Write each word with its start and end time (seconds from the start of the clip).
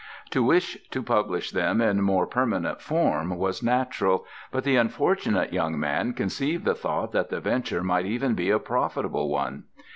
To 0.31 0.41
wish 0.41 0.79
to 0.89 1.03
publish 1.03 1.51
them 1.51 1.79
in 1.79 2.01
more 2.01 2.25
permanent 2.25 2.81
form 2.81 3.37
was 3.37 3.61
natural; 3.61 4.25
but 4.51 4.63
the 4.63 4.75
unfortunate 4.75 5.53
young 5.53 5.79
man 5.79 6.13
conceived 6.13 6.65
the 6.65 6.73
thought 6.73 7.11
that 7.11 7.29
the 7.29 7.39
venture 7.39 7.83
might 7.83 8.07
even 8.07 8.33
be 8.33 8.49
a 8.49 8.57
profitable 8.57 9.29
one. 9.29 9.65